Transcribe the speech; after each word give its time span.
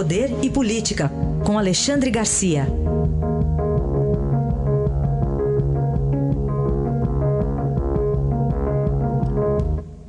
Poder 0.00 0.30
e 0.42 0.48
Política, 0.48 1.10
com 1.46 1.58
Alexandre 1.58 2.10
Garcia. 2.10 2.62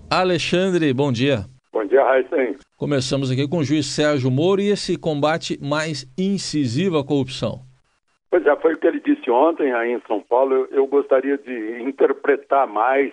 Alexandre, 0.09 0.93
bom 0.93 1.11
dia. 1.11 1.39
Bom 1.73 1.83
dia, 1.83 2.01
Raíssen. 2.05 2.55
Começamos 2.77 3.29
aqui 3.29 3.45
com 3.49 3.57
o 3.57 3.63
juiz 3.65 3.85
Sérgio 3.85 4.31
Moro 4.31 4.61
e 4.61 4.69
esse 4.69 4.97
combate 4.97 5.59
mais 5.61 6.05
incisivo 6.17 6.97
à 6.97 7.03
corrupção. 7.03 7.59
Pois 8.29 8.45
é, 8.45 8.55
foi 8.61 8.75
o 8.75 8.77
que 8.77 8.87
ele 8.87 9.01
disse 9.01 9.29
ontem 9.29 9.73
aí 9.73 9.91
em 9.91 10.01
São 10.07 10.21
Paulo. 10.21 10.53
Eu, 10.53 10.67
eu 10.71 10.87
gostaria 10.87 11.37
de 11.37 11.81
interpretar 11.81 12.65
mais 12.65 13.11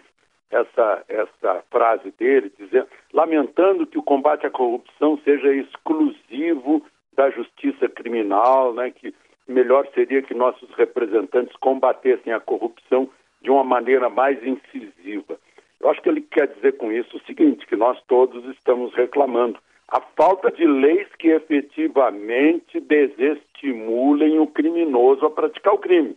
essa, 0.51 1.05
essa 1.09 1.63
frase 1.71 2.11
dele, 2.19 2.53
dizendo, 2.59 2.89
lamentando 3.13 3.87
que 3.87 3.99
o 3.99 4.03
combate 4.03 4.47
à 4.47 4.51
corrupção 4.51 5.19
seja 5.25 5.53
exclusivo 5.55 6.85
da 7.15 7.31
justiça 7.31 7.89
criminal, 7.89 8.73
né, 8.73 8.91
que 8.91 9.15
melhor 9.47 9.87
seria 9.95 10.23
que 10.23 10.35
nossos 10.35 10.71
representantes 10.75 11.55
combatessem 11.57 12.33
a 12.33 12.41
corrupção 12.41 13.09
de 13.43 13.51
uma 13.51 13.65
maneira 13.65 14.09
mais 14.09 14.39
incisiva. 14.45 15.39
Eu 15.81 15.91
acho 15.91 16.03
que 16.03 16.09
ele 16.09 16.21
quer 16.23 16.49
dizer 16.49 16.77
com 16.77 16.93
isso 16.93 17.17
o 17.17 17.21
seguinte, 17.21 17.67
que 17.67 17.77
nós 17.77 18.01
todos 18.07 18.45
estamos 18.57 18.95
reclamando 18.95 19.59
a 19.89 20.01
falta 20.01 20.51
de 20.51 20.67
leis 20.67 21.09
que 21.19 21.29
efetivamente 21.29 22.79
desestimulem 22.81 24.39
o 24.39 24.47
criminoso 24.47 25.25
a 25.25 25.31
praticar 25.31 25.73
o 25.73 25.79
crime. 25.79 26.17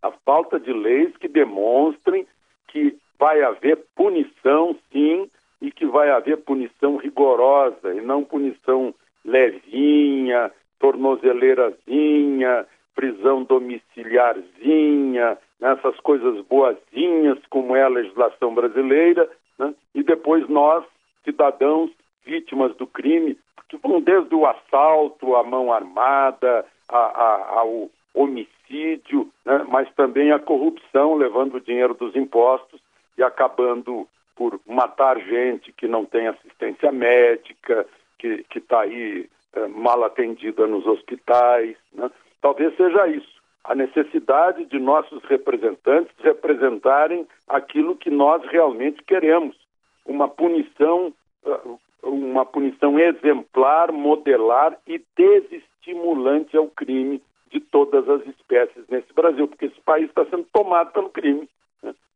A 0.00 0.12
falta 0.12 0.60
de 0.60 0.72
leis 0.72 1.16
que 1.16 1.26
demonstrem 1.26 2.26
que 2.68 2.96
vai 3.18 3.42
haver 3.42 3.78
punição, 3.94 4.76
sim, 4.92 5.28
e 5.60 5.70
que 5.70 5.86
vai 5.86 6.10
haver 6.10 6.38
punição 6.38 6.96
rigorosa 6.96 7.94
e 7.94 8.00
não 8.00 8.24
punição 8.24 8.94
levinha, 9.24 10.50
tornozeleirazinha, 10.78 12.66
prisão 12.94 13.42
domiciliarzinha, 13.44 15.38
essas 15.60 15.98
coisas 16.00 16.44
boazinhas 16.46 17.38
como 17.48 17.74
é 17.74 17.82
a 17.82 17.88
legislação 17.88 18.54
brasileira, 18.54 19.28
né? 19.58 19.74
e 19.94 20.02
depois 20.02 20.46
nós, 20.48 20.84
cidadãos 21.24 21.90
vítimas 22.24 22.74
do 22.76 22.86
crime, 22.86 23.38
que 23.68 23.76
vão 23.78 24.00
desde 24.00 24.34
o 24.34 24.46
assalto, 24.46 25.34
a 25.36 25.42
mão 25.42 25.72
armada, 25.72 26.66
a, 26.88 26.98
a, 26.98 27.60
ao 27.60 27.88
homicídio, 28.12 29.30
né? 29.44 29.64
mas 29.68 29.92
também 29.94 30.30
a 30.30 30.38
corrupção, 30.38 31.14
levando 31.14 31.54
o 31.54 31.60
dinheiro 31.60 31.94
dos 31.94 32.14
impostos 32.14 32.80
e 33.16 33.22
acabando 33.22 34.06
por 34.36 34.60
matar 34.66 35.18
gente 35.20 35.72
que 35.72 35.86
não 35.86 36.04
tem 36.04 36.26
assistência 36.26 36.90
médica, 36.90 37.86
que 38.18 38.44
está 38.56 38.80
aí 38.80 39.28
é, 39.52 39.66
mal 39.68 40.02
atendida 40.02 40.66
nos 40.66 40.86
hospitais. 40.86 41.76
Né? 41.92 42.10
Talvez 42.40 42.74
seja 42.76 43.06
isso 43.08 43.34
a 43.64 43.74
necessidade 43.74 44.66
de 44.66 44.78
nossos 44.78 45.24
representantes 45.24 46.14
representarem 46.18 47.26
aquilo 47.48 47.96
que 47.96 48.10
nós 48.10 48.44
realmente 48.44 49.02
queremos, 49.02 49.56
uma 50.04 50.28
punição, 50.28 51.12
uh, 51.44 51.80
uma 52.02 52.44
punição 52.44 52.98
exemplar, 52.98 53.90
modelar 53.90 54.78
e 54.86 55.02
desestimulante 55.16 56.54
ao 56.54 56.68
crime 56.68 57.22
de 57.50 57.58
todas 57.58 58.06
as 58.06 58.26
espécies 58.26 58.84
nesse 58.90 59.12
Brasil, 59.14 59.48
porque 59.48 59.66
esse 59.66 59.80
país 59.80 60.08
está 60.08 60.26
sendo 60.26 60.46
tomado 60.52 60.92
pelo 60.92 61.08
crime. 61.08 61.48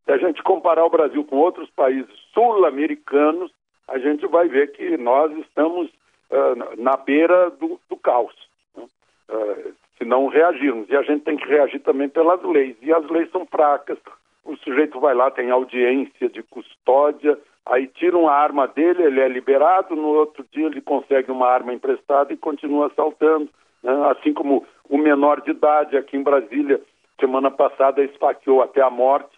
Se 0.09 0.13
a 0.13 0.17
gente 0.17 0.43
comparar 0.43 0.87
o 0.87 0.91
Brasil 0.91 1.23
com 1.23 1.37
outros 1.37 1.69
países 1.69 2.09
sul-americanos, 2.33 3.53
a 3.87 3.99
gente 3.99 4.27
vai 4.27 4.49
ver 4.49 4.73
que 4.73 4.97
nós 4.97 5.31
estamos 5.37 5.91
uh, 6.31 6.83
na 6.83 6.97
beira 6.97 7.51
do, 7.51 7.79
do 7.91 7.97
caos. 7.99 8.35
Né? 8.75 8.87
Uh, 9.29 9.75
se 9.99 10.07
não 10.07 10.29
reagirmos. 10.29 10.89
E 10.89 10.97
a 10.97 11.03
gente 11.03 11.25
tem 11.25 11.37
que 11.37 11.47
reagir 11.47 11.81
também 11.81 12.09
pelas 12.09 12.43
leis. 12.43 12.75
E 12.81 12.91
as 12.91 13.07
leis 13.11 13.31
são 13.31 13.45
fracas. 13.45 13.99
O 14.47 14.57
sujeito 14.57 14.99
vai 14.99 15.15
lá, 15.15 15.31
tem 15.31 15.51
audiência 15.51 16.31
de 16.31 16.43
custódia, 16.43 17.39
aí 17.67 17.87
tiram 17.87 18.27
a 18.27 18.33
arma 18.33 18.67
dele, 18.67 19.03
ele 19.03 19.21
é 19.21 19.29
liberado, 19.29 19.95
no 19.95 20.09
outro 20.09 20.43
dia 20.51 20.69
ele 20.69 20.81
consegue 20.81 21.31
uma 21.31 21.49
arma 21.49 21.75
emprestada 21.75 22.33
e 22.33 22.37
continua 22.39 22.87
assaltando. 22.87 23.51
Né? 23.83 23.93
Assim 24.11 24.33
como 24.33 24.65
o 24.89 24.97
menor 24.97 25.43
de 25.43 25.51
idade 25.51 25.99
aqui 25.99 26.17
em 26.17 26.23
Brasília, 26.23 26.81
semana 27.21 27.51
passada, 27.51 28.03
esfaqueou 28.03 28.63
até 28.63 28.81
a 28.81 28.89
morte 28.89 29.38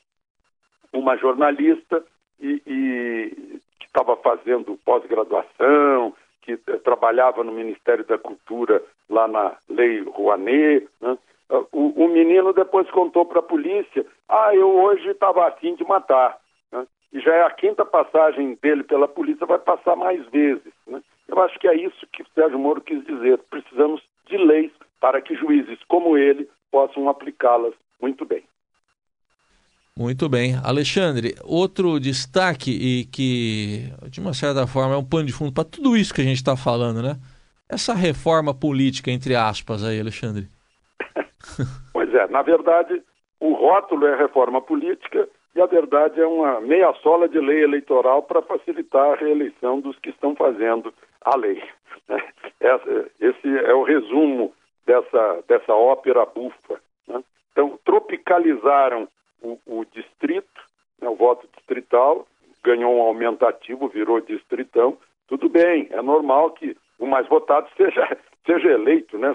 uma 0.93 1.17
jornalista 1.17 2.05
e, 2.41 2.63
e 2.67 3.61
que 3.79 3.87
estava 3.87 4.17
fazendo 4.17 4.79
pós-graduação, 4.85 6.15
que 6.43 6.57
trabalhava 6.57 7.45
no 7.45 7.53
Ministério 7.53 8.05
da 8.05 8.19
Cultura 8.19 8.83
lá 9.09 9.29
na 9.29 9.57
Lei 9.69 10.03
Rouanet. 10.03 10.89
Né? 11.01 11.19
O, 11.73 12.05
o, 12.05 12.09
menino 12.09 12.53
depois 12.53 12.91
contou 12.91 13.25
para 13.25 13.41
a 13.41 13.43
polícia: 13.43 14.07
ah, 14.29 14.55
eu 14.55 14.69
hoje 14.69 15.09
estava 15.09 15.47
afim 15.47 15.75
de 15.75 15.85
matar. 15.85 16.39
Né? 16.73 16.87
E 17.13 17.21
já 17.21 17.35
é 17.35 17.43
a 17.43 17.51
quinta 17.51 17.85
passagem 17.85 18.59
dele 18.63 18.85
pela 18.85 19.09
polícia, 19.09 19.47
vai 19.47 19.59
passar 19.59 19.97
mais 19.97 20.25
vezes. 20.29 20.73
Né? 20.87 21.03
Eu 21.29 21.41
acho 21.43 21.59
que 21.59 21.69
é 21.69 21.75
isso 21.75 22.07
que 22.13 22.23
o 22.23 22.27
Sérgio 22.35 22.59
Moro 22.59 22.81
quis 22.81 23.05
dizer. 23.05 23.39
Precisamos 23.51 24.03
de 24.27 24.37
leis 24.37 24.73
para 25.01 25.21
que 25.21 25.35
juízes 25.35 25.79
como 25.89 26.17
ele 26.17 26.49
possam 26.71 27.09
aplicá-las 27.09 27.75
muito 28.01 28.25
bem. 28.25 28.45
Muito 30.01 30.31
bem. 30.31 30.55
Alexandre, 30.65 31.35
outro 31.45 32.01
destaque 32.01 32.71
e 32.71 33.05
que, 33.05 33.93
de 34.09 34.19
uma 34.19 34.33
certa 34.33 34.67
forma, 34.67 34.95
é 34.95 34.97
um 34.97 35.05
pano 35.05 35.27
de 35.27 35.33
fundo 35.35 35.53
para 35.53 35.63
tudo 35.63 35.95
isso 35.95 36.15
que 36.15 36.23
a 36.23 36.25
gente 36.25 36.39
está 36.39 36.57
falando, 36.57 37.03
né? 37.03 37.17
Essa 37.69 37.93
reforma 37.93 38.55
política, 38.55 39.11
entre 39.11 39.37
aspas, 39.37 39.85
aí, 39.85 40.01
Alexandre. 40.01 40.49
pois 41.93 42.15
é, 42.15 42.27
na 42.29 42.41
verdade, 42.41 43.03
o 43.39 43.53
rótulo 43.53 44.07
é 44.07 44.17
reforma 44.17 44.63
política 44.63 45.29
e 45.55 45.61
a 45.61 45.67
verdade 45.67 46.19
é 46.19 46.27
uma 46.27 46.63
meia 46.63 46.95
sola 47.03 47.29
de 47.29 47.39
lei 47.39 47.63
eleitoral 47.63 48.23
para 48.23 48.41
facilitar 48.41 49.13
a 49.13 49.17
reeleição 49.17 49.83
dos 49.83 49.99
que 49.99 50.09
estão 50.09 50.35
fazendo 50.35 50.95
a 51.21 51.37
lei. 51.37 51.63
Né? 52.09 52.23
Esse 53.21 53.59
é 53.67 53.75
o 53.75 53.83
resumo 53.83 54.55
dessa, 54.87 55.45
dessa 55.47 55.75
ópera 55.75 56.25
bufa. 56.25 56.81
Né? 57.07 57.23
Então, 57.53 57.79
tropicalizaram 57.85 59.07
o, 59.43 59.59
o 59.67 59.85
distrito, 59.87 60.61
né, 61.01 61.09
o 61.09 61.17
voto 61.17 61.49
distrital, 61.57 62.27
ganhou 62.63 62.95
um 62.95 63.03
aumentativo, 63.03 63.89
virou 63.89 64.21
distritão. 64.21 64.97
Tudo 65.29 65.49
bem, 65.49 65.89
é 65.91 66.03
normal 66.03 66.51
que 66.51 66.77
o 66.99 67.07
mais 67.07 67.27
votado 67.29 67.69
seja, 67.77 68.17
seja 68.47 68.69
eleito, 68.69 69.19
né? 69.19 69.35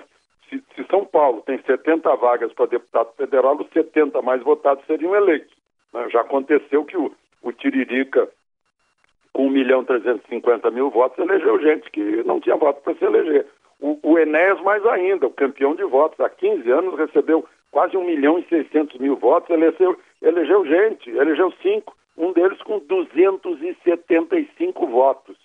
Se, 0.50 0.64
se 0.76 0.84
São 0.90 1.04
Paulo 1.06 1.42
tem 1.42 1.60
70 1.64 2.16
vagas 2.18 2.54
para 2.54 2.68
deputado 2.68 3.12
federal, 3.16 3.58
os 3.58 3.68
70 3.72 4.22
mais 4.22 4.44
votados 4.44 4.86
seriam 4.86 5.16
eleitos. 5.16 5.56
Né? 5.92 6.08
Já 6.10 6.22
aconteceu 6.22 6.86
que 6.86 6.96
o, 6.96 7.12
o 7.42 7.52
Tiririca, 7.52 8.30
com 9.34 9.48
1 9.48 9.50
milhão 9.50 9.82
e 9.82 9.86
350 9.86 10.70
mil 10.70 10.92
votos, 10.92 11.18
elegeu 11.18 11.60
gente 11.60 11.90
que 11.90 12.24
não 12.24 12.40
tinha 12.40 12.56
voto 12.56 12.82
para 12.82 12.94
se 12.94 13.04
eleger. 13.04 13.48
O, 13.80 13.98
o 14.04 14.20
Enéas 14.20 14.62
mais 14.62 14.86
ainda, 14.86 15.26
o 15.26 15.34
campeão 15.34 15.76
de 15.76 15.84
votos, 15.84 16.20
há 16.20 16.30
15 16.30 16.70
anos 16.70 16.98
recebeu 16.98 17.44
quase 17.76 17.98
1 17.98 18.06
milhão 18.06 18.40
e 18.40 18.46
600 18.46 18.98
mil 19.00 19.18
votos, 19.18 19.50
elegeu, 19.50 20.00
elegeu 20.22 20.66
gente, 20.66 21.10
elegeu 21.10 21.52
cinco, 21.62 21.94
um 22.18 22.32
deles 22.32 22.62
com 22.62 22.80
275 22.80 24.88
votos. 24.88 25.36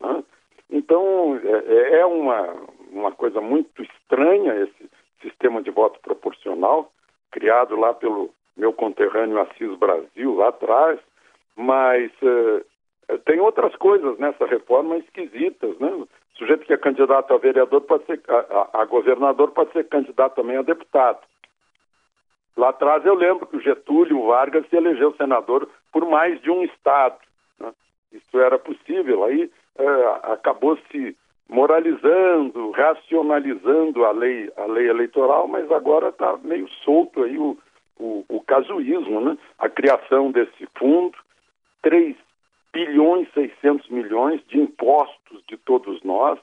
Né? 0.00 0.22
Então, 0.70 1.36
é, 1.42 1.98
é 1.98 2.06
uma, 2.06 2.54
uma 2.92 3.10
coisa 3.10 3.40
muito 3.40 3.82
estranha 3.82 4.54
esse 4.54 4.88
sistema 5.20 5.60
de 5.60 5.72
voto 5.72 5.98
proporcional, 5.98 6.92
criado 7.32 7.74
lá 7.74 7.92
pelo 7.92 8.30
meu 8.56 8.72
conterrâneo 8.72 9.40
Assis 9.40 9.76
Brasil, 9.76 10.32
lá 10.32 10.50
atrás, 10.50 11.00
mas 11.56 12.12
uh, 12.22 12.64
tem 13.24 13.40
outras 13.40 13.74
coisas 13.74 14.16
nessa 14.20 14.46
reforma 14.46 14.96
esquisitas, 14.98 15.76
né? 15.80 15.88
O 15.88 16.08
sujeito 16.38 16.66
que 16.66 16.72
é 16.72 16.76
candidato 16.76 17.34
a 17.34 17.38
vereador 17.38 17.80
pode 17.80 18.06
ser, 18.06 18.20
a, 18.28 18.78
a, 18.78 18.82
a 18.82 18.84
governador 18.84 19.50
pode 19.50 19.72
ser 19.72 19.88
candidato 19.88 20.36
também 20.36 20.56
a 20.56 20.62
deputado. 20.62 21.18
Lá 22.56 22.68
atrás 22.68 23.04
eu 23.04 23.14
lembro 23.14 23.46
que 23.46 23.56
o 23.56 23.60
Getúlio 23.60 24.26
Vargas 24.26 24.66
se 24.68 24.76
elegeu 24.76 25.14
senador 25.16 25.68
por 25.92 26.06
mais 26.08 26.40
de 26.40 26.50
um 26.50 26.62
estado. 26.62 27.18
Né? 27.58 27.72
Isso 28.12 28.38
era 28.38 28.58
possível. 28.58 29.24
Aí 29.24 29.50
é, 29.76 30.32
acabou 30.32 30.78
se 30.90 31.16
moralizando, 31.48 32.70
racionalizando 32.70 34.04
a 34.04 34.12
lei, 34.12 34.50
a 34.56 34.66
lei 34.66 34.88
eleitoral, 34.88 35.46
mas 35.48 35.70
agora 35.70 36.08
está 36.08 36.36
meio 36.38 36.68
solto 36.84 37.22
aí 37.22 37.36
o, 37.36 37.58
o, 37.98 38.24
o, 38.28 38.40
casuísmo, 38.40 39.20
né? 39.20 39.36
A 39.58 39.68
criação 39.68 40.30
desse 40.30 40.66
fundo, 40.76 41.16
3 41.82 42.16
bilhões 42.72 43.28
600 43.34 43.88
milhões 43.88 44.40
de 44.48 44.58
impostos 44.58 45.42
de 45.48 45.56
todos 45.56 46.02
nós. 46.02 46.38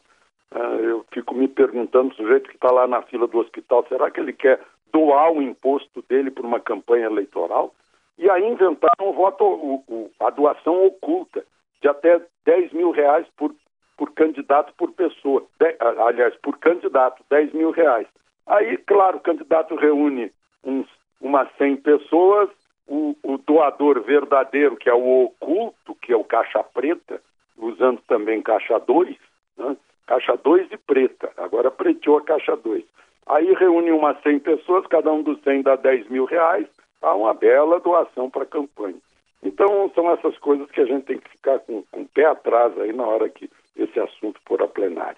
Uh, 0.53 0.79
eu 0.81 1.05
fico 1.11 1.33
me 1.33 1.47
perguntando, 1.47 2.11
o 2.11 2.15
sujeito 2.15 2.49
que 2.49 2.55
está 2.55 2.71
lá 2.71 2.87
na 2.87 3.01
fila 3.03 3.27
do 3.27 3.39
hospital, 3.39 3.85
será 3.87 4.11
que 4.11 4.19
ele 4.19 4.33
quer 4.33 4.59
doar 4.91 5.31
o 5.31 5.41
imposto 5.41 6.03
dele 6.07 6.31
por 6.31 6.45
uma 6.45 6.59
campanha 6.59 7.05
eleitoral? 7.05 7.73
E 8.17 8.29
aí 8.29 8.47
inventaram 8.47 9.09
o 9.09 9.13
voto, 9.13 9.43
o, 9.43 9.83
o, 9.87 10.11
a 10.19 10.29
doação 10.29 10.85
oculta 10.85 11.43
de 11.81 11.87
até 11.87 12.21
10 12.45 12.71
mil 12.73 12.91
reais 12.91 13.25
por, 13.35 13.53
por 13.97 14.11
candidato 14.13 14.73
por 14.77 14.91
pessoa, 14.91 15.43
de, 15.59 15.75
aliás, 15.79 16.35
por 16.37 16.57
candidato, 16.59 17.23
10 17.29 17.53
mil 17.53 17.71
reais. 17.71 18.07
Aí, 18.45 18.77
claro, 18.77 19.17
o 19.17 19.21
candidato 19.21 19.75
reúne 19.75 20.31
uns, 20.63 20.87
umas 21.19 21.49
100 21.57 21.77
pessoas, 21.77 22.49
o, 22.87 23.15
o, 23.23 23.37
doador 23.37 24.01
verdadeiro, 24.01 24.75
que 24.75 24.89
é 24.89 24.93
o 24.93 25.25
oculto, 25.25 25.95
que 25.95 26.11
é 26.11 26.15
o 26.15 26.23
caixa 26.23 26.63
preta, 26.63 27.21
usando 27.57 28.01
também 28.07 28.41
caixa 28.41 28.79
2, 28.79 29.15
né? 29.57 29.77
caixa 30.05 30.35
2 30.35 30.71
e 30.71 30.77
preta, 30.77 31.31
agora 31.37 31.71
preteou 31.71 32.17
a 32.17 32.21
caixa 32.21 32.55
2. 32.55 32.83
Aí 33.27 33.53
reúne 33.53 33.91
umas 33.91 34.21
100 34.21 34.39
pessoas, 34.39 34.85
cada 34.87 35.11
um 35.11 35.23
dos 35.23 35.41
100 35.41 35.63
dá 35.63 35.75
10 35.75 36.09
mil 36.09 36.25
reais, 36.25 36.67
há 37.01 37.15
uma 37.15 37.33
bela 37.33 37.79
doação 37.79 38.29
para 38.29 38.43
a 38.43 38.47
campanha. 38.47 38.97
Então, 39.43 39.89
são 39.95 40.11
essas 40.11 40.37
coisas 40.37 40.69
que 40.69 40.81
a 40.81 40.85
gente 40.85 41.05
tem 41.05 41.17
que 41.17 41.29
ficar 41.29 41.59
com, 41.59 41.83
com 41.91 42.01
o 42.01 42.07
pé 42.07 42.25
atrás 42.25 42.77
aí 42.79 42.93
na 42.93 43.05
hora 43.05 43.29
que 43.29 43.49
esse 43.75 43.99
assunto 43.99 44.39
for 44.45 44.61
a 44.61 44.67
plenário. 44.67 45.17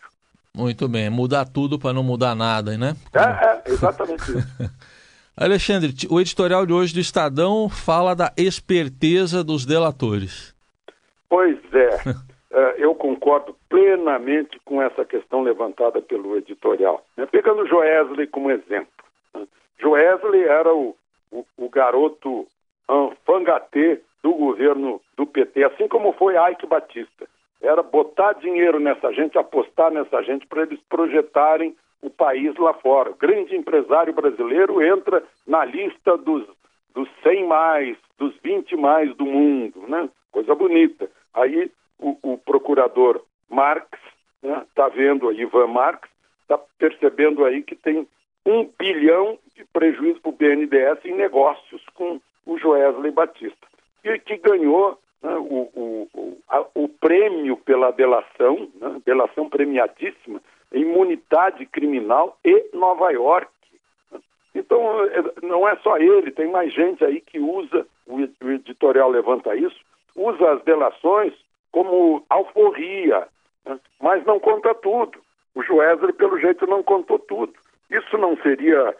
Muito 0.55 0.87
bem, 0.87 1.09
mudar 1.09 1.45
tudo 1.45 1.79
para 1.79 1.93
não 1.93 2.03
mudar 2.03 2.35
nada, 2.35 2.77
né? 2.77 2.95
É, 3.13 3.69
é 3.69 3.73
exatamente 3.73 4.21
isso. 4.21 4.47
Alexandre, 5.35 5.91
o 6.11 6.21
editorial 6.21 6.63
de 6.63 6.71
hoje 6.71 6.93
do 6.93 6.99
Estadão 6.99 7.67
fala 7.67 8.15
da 8.15 8.31
esperteza 8.37 9.43
dos 9.43 9.65
delatores. 9.65 10.53
Pois 11.27 11.57
é, 11.73 12.09
é 12.09 12.15
eu 12.77 12.93
concordo 12.93 13.55
plenamente 13.67 14.59
com 14.63 14.81
essa 14.81 15.03
questão 15.03 15.41
levantada 15.41 16.01
pelo 16.01 16.37
editorial. 16.37 17.03
Né? 17.17 17.25
Pegando 17.25 17.67
Joesley 17.67 18.27
como 18.27 18.51
exemplo. 18.51 18.87
Né? 19.33 19.47
Joesley 19.79 20.43
era 20.43 20.73
o, 20.73 20.95
o, 21.31 21.45
o 21.57 21.69
garoto 21.69 22.47
fangatê 23.25 24.01
do 24.21 24.33
governo 24.33 25.01
do 25.17 25.25
PT, 25.25 25.63
assim 25.63 25.87
como 25.87 26.13
foi 26.13 26.35
Ike 26.51 26.65
Batista. 26.65 27.27
Era 27.61 27.81
botar 27.81 28.33
dinheiro 28.33 28.79
nessa 28.79 29.11
gente, 29.13 29.37
apostar 29.37 29.91
nessa 29.91 30.21
gente 30.21 30.45
para 30.47 30.63
eles 30.63 30.79
projetarem 30.89 31.75
o 32.01 32.09
país 32.09 32.55
lá 32.57 32.73
fora. 32.73 33.11
O 33.11 33.15
grande 33.15 33.55
empresário 33.55 34.13
brasileiro 34.13 34.81
entra 34.81 35.23
na 35.47 35.63
lista 35.63 36.17
dos, 36.17 36.45
dos 36.93 37.09
100 37.23 37.47
mais, 37.47 37.97
dos 38.17 38.35
20 38.43 38.75
mais 38.75 39.15
do 39.15 39.25
mundo, 39.25 39.87
né? 39.87 40.09
Coisa 40.31 40.53
bonita. 40.53 41.09
Aí 41.33 41.71
o, 42.03 42.33
o 42.33 42.37
procurador 42.37 43.21
Marx 43.49 43.87
está 44.43 44.59
né, 44.59 44.65
tá 44.75 44.89
vendo 44.89 45.29
aí, 45.29 45.41
Ivan 45.41 45.67
Marx, 45.67 46.09
está 46.41 46.57
percebendo 46.77 47.45
aí 47.45 47.63
que 47.63 47.75
tem 47.75 48.07
um 48.45 48.69
bilhão 48.77 49.39
de 49.55 49.63
prejuízo 49.65 50.19
para 50.19 50.29
o 50.29 50.33
BNDES 50.33 51.05
em 51.05 51.15
negócios 51.15 51.81
com 51.93 52.19
o 52.45 52.57
Joesley 52.57 53.11
Batista 53.11 53.67
e 54.03 54.19
que 54.19 54.37
ganhou 54.37 54.99
né, 55.21 55.35
o, 55.37 55.69
o, 55.73 56.37
a, 56.49 56.65
o, 56.75 56.89
prêmio 56.89 57.55
pela 57.55 57.91
delação, 57.91 58.69
né, 58.75 59.01
delação 59.05 59.49
premiadíssima, 59.49 60.41
imunidade 60.73 61.65
criminal 61.67 62.37
e 62.43 62.69
Nova 62.73 63.11
York. 63.11 63.49
Então, 64.53 65.05
é, 65.05 65.23
não 65.41 65.67
é 65.67 65.77
só 65.77 65.97
ele, 65.97 66.31
tem 66.31 66.51
mais 66.51 66.73
gente 66.73 67.03
aí 67.05 67.21
que 67.21 67.39
usa, 67.39 67.87
o 68.05 68.19
editorial 68.49 69.09
levanta 69.09 69.55
isso, 69.55 69.79
usa 70.15 70.51
as 70.51 70.63
delações 70.63 71.33
como 71.73 72.23
alforria, 72.29 73.27
né, 73.65 73.77
mas 73.99 74.23
não 74.25 74.39
conta 74.39 74.73
tudo. 74.75 75.19
O 75.53 75.61
Joesley, 75.61 76.13
pelo 76.13 76.39
jeito, 76.39 76.65
não 76.65 76.81
contou 76.81 77.19
tudo. 77.19 77.53
Isso 77.89 78.17
não 78.17 78.37
seria 78.37 78.95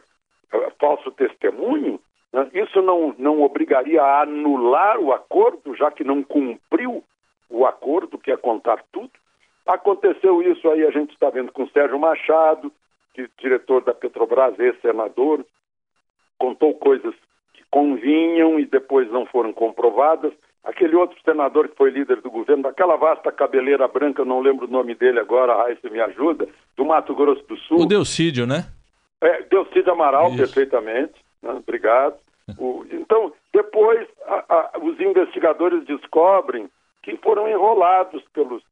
uh, 0.53 0.71
falso 0.79 1.09
testemunho? 1.11 1.99
Né? 2.33 2.49
Isso 2.53 2.81
não, 2.81 3.15
não 3.17 3.41
obrigaria 3.41 4.01
a 4.01 4.23
anular 4.23 4.99
o 4.99 5.13
acordo, 5.13 5.75
já 5.75 5.89
que 5.89 6.03
não 6.03 6.21
cumpriu 6.21 7.03
o 7.49 7.65
acordo, 7.65 8.17
que 8.17 8.31
é 8.31 8.37
contar 8.37 8.83
tudo? 8.91 9.11
Aconteceu 9.65 10.41
isso 10.41 10.67
aí, 10.69 10.85
a 10.85 10.91
gente 10.91 11.13
está 11.13 11.29
vendo 11.29 11.51
com 11.51 11.67
Sérgio 11.69 11.97
Machado, 11.97 12.71
que 13.13 13.29
diretor 13.39 13.81
da 13.83 13.93
Petrobras, 13.93 14.59
ex-senador, 14.59 15.45
contou 16.37 16.73
coisas 16.73 17.13
que 17.53 17.63
convinham 17.69 18.59
e 18.59 18.65
depois 18.65 19.09
não 19.11 19.25
foram 19.25 19.53
comprovadas. 19.53 20.33
Aquele 20.63 20.95
outro 20.95 21.17
senador 21.25 21.67
que 21.67 21.75
foi 21.75 21.89
líder 21.89 22.21
do 22.21 22.31
governo, 22.31 22.63
daquela 22.63 22.95
vasta 22.95 23.31
cabeleira 23.31 23.87
branca, 23.87 24.23
não 24.23 24.39
lembro 24.39 24.65
o 24.65 24.71
nome 24.71 24.95
dele 24.95 25.19
agora, 25.19 25.51
a 25.53 25.63
Raíssa 25.63 25.89
me 25.89 25.99
ajuda, 25.99 26.47
do 26.77 26.85
Mato 26.85 27.13
Grosso 27.13 27.43
do 27.43 27.57
Sul. 27.57 27.81
O 27.81 27.85
Delcídio, 27.85 28.47
né? 28.47 28.65
É, 29.21 29.41
Delcídio 29.43 29.91
Amaral, 29.91 30.29
Isso. 30.29 30.37
perfeitamente. 30.37 31.13
Né? 31.41 31.51
Obrigado. 31.51 32.15
O, 32.57 32.85
então, 32.91 33.33
depois 33.53 34.07
a, 34.25 34.45
a, 34.49 34.79
os 34.79 34.99
investigadores 34.99 35.85
descobrem 35.85 36.69
que 37.01 37.17
foram 37.17 37.47
enrolados 37.47 38.23
pelos, 38.33 38.63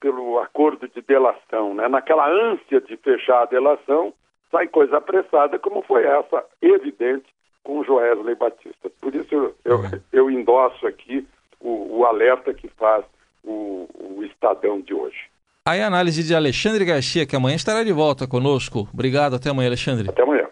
pelo 0.00 0.38
acordo 0.38 0.88
de 0.88 1.02
delação. 1.02 1.74
Né? 1.74 1.88
Naquela 1.88 2.28
ânsia 2.28 2.80
de 2.80 2.96
fechar 2.96 3.42
a 3.42 3.46
delação, 3.46 4.12
sai 4.50 4.68
coisa 4.68 4.98
apressada, 4.98 5.58
como 5.58 5.82
foi 5.82 6.04
essa, 6.04 6.44
evidente, 6.62 7.26
com 7.62 7.80
o 7.80 7.84
Joesley 7.84 8.34
Batista. 8.34 8.90
Por 9.00 9.14
isso 9.14 9.34
eu, 9.34 9.54
eu, 9.64 9.76
uhum. 9.76 10.00
eu 10.12 10.30
endosso 10.30 10.86
aqui 10.86 11.26
o, 12.30 12.34
o, 12.34 12.40
alerta 12.40 12.54
que 12.54 12.68
faz 12.68 13.04
o, 13.44 13.88
o 13.94 14.24
Estadão 14.24 14.80
de 14.80 14.94
hoje. 14.94 15.16
Aí 15.66 15.80
a 15.80 15.86
análise 15.86 16.22
de 16.22 16.34
Alexandre 16.34 16.84
Garcia, 16.84 17.26
que 17.26 17.36
amanhã 17.36 17.54
estará 17.54 17.84
de 17.84 17.92
volta 17.92 18.26
conosco. 18.26 18.88
Obrigado, 18.92 19.36
até 19.36 19.50
amanhã, 19.50 19.68
Alexandre. 19.68 20.08
Até 20.08 20.22
amanhã. 20.22 20.48